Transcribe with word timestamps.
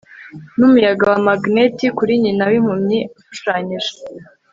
numuyaga 0.57 1.03
wa 1.11 1.19
magneti 1.27 1.85
kuri 1.97 2.13
nyina 2.23 2.43
wimpumyi 2.51 2.99
ushushanyije 3.31 3.91